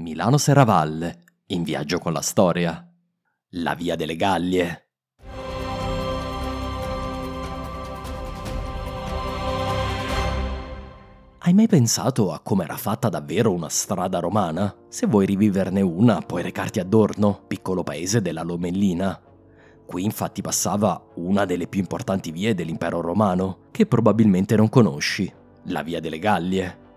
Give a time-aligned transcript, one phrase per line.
[0.00, 2.90] Milano Serravalle, in viaggio con la storia.
[3.50, 4.88] La via delle Gallie.
[11.42, 14.74] Hai mai pensato a come era fatta davvero una strada romana?
[14.88, 19.20] Se vuoi riviverne una, puoi recarti a Dorno, piccolo paese della Lomellina.
[19.84, 25.30] Qui infatti passava una delle più importanti vie dell'impero romano, che probabilmente non conosci,
[25.64, 26.88] la via delle Gallie.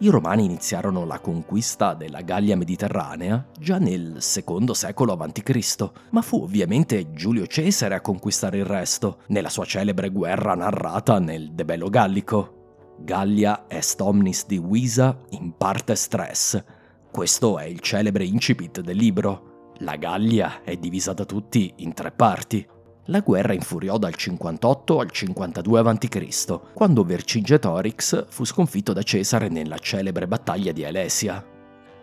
[0.00, 6.40] I romani iniziarono la conquista della Gallia mediterranea già nel secondo secolo a.C., ma fu
[6.42, 11.88] ovviamente Giulio Cesare a conquistare il resto, nella sua celebre guerra narrata nel De Bello
[11.88, 12.94] Gallico.
[13.00, 16.62] Gallia est omnis divisa in parte stress.
[17.10, 19.72] Questo è il celebre incipit del libro.
[19.78, 22.64] La Gallia è divisa da tutti in tre parti.
[23.10, 29.78] La guerra infuriò dal 58 al 52 a.C., quando Vercingetorix fu sconfitto da Cesare nella
[29.78, 31.42] celebre battaglia di Alesia.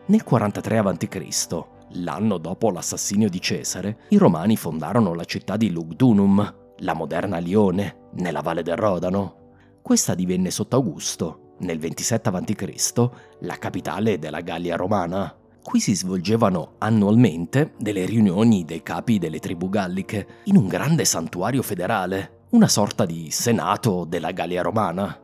[0.07, 6.55] Nel 43 a.C., l'anno dopo l'assassinio di Cesare, i Romani fondarono la città di Lugdunum,
[6.77, 9.53] la moderna Lione, nella valle del Rodano.
[9.83, 13.09] Questa divenne sotto Augusto, nel 27 a.C.,
[13.41, 15.31] la capitale della Gallia romana.
[15.65, 21.63] Qui si svolgevano annualmente delle riunioni dei capi delle tribù galliche in un grande santuario
[21.63, 25.19] federale, una sorta di senato della Gallia romana.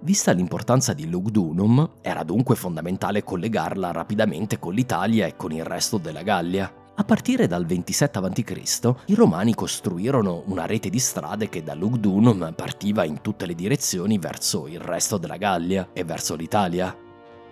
[0.00, 5.96] Vista l'importanza di Lugdunum, era dunque fondamentale collegarla rapidamente con l'Italia e con il resto
[5.96, 6.70] della Gallia.
[6.96, 12.52] A partire dal 27 a.C., i Romani costruirono una rete di strade che da Lugdunum
[12.56, 17.03] partiva in tutte le direzioni verso il resto della Gallia e verso l'Italia.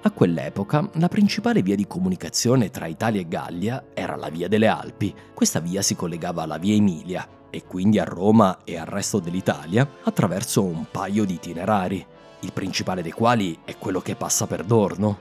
[0.05, 4.67] A quell'epoca la principale via di comunicazione tra Italia e Gallia era la Via delle
[4.67, 5.15] Alpi.
[5.33, 9.89] Questa via si collegava alla Via Emilia e quindi a Roma e al resto dell'Italia
[10.03, 12.05] attraverso un paio di itinerari,
[12.41, 15.19] il principale dei quali è quello che passa per Dorno.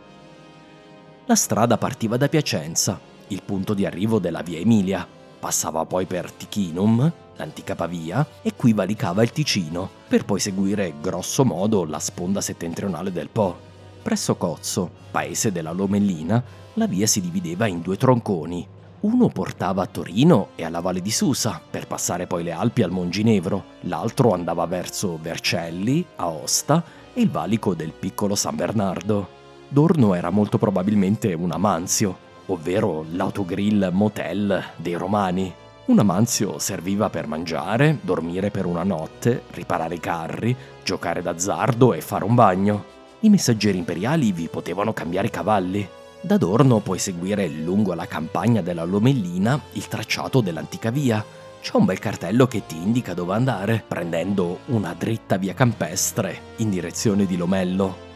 [1.25, 5.07] La strada partiva da Piacenza il punto di arrivo della via Emilia.
[5.39, 11.43] Passava poi per Tichinum, l'antica Pavia, e qui valicava il Ticino, per poi seguire grosso
[11.43, 13.70] modo la sponda settentrionale del Po.
[14.01, 18.67] Presso Cozzo, paese della Lomellina, la via si divideva in due tronconi.
[19.01, 22.91] Uno portava a Torino e alla Valle di Susa, per passare poi le Alpi al
[22.91, 29.39] Monginevro, l'altro andava verso Vercelli, Aosta e il valico del piccolo San Bernardo.
[29.67, 35.53] Dorno era molto probabilmente un amanzio, ovvero l'autogrill motel dei romani.
[35.85, 42.01] Un amanzio serviva per mangiare, dormire per una notte, riparare i carri, giocare d'azzardo e
[42.01, 42.99] fare un bagno.
[43.23, 45.87] I messaggeri imperiali vi potevano cambiare cavalli.
[46.21, 51.23] Da Dorno puoi seguire lungo la campagna della Lomellina il tracciato dell'antica via.
[51.61, 56.71] C'è un bel cartello che ti indica dove andare, prendendo una dritta via campestre in
[56.71, 58.10] direzione di Lomello.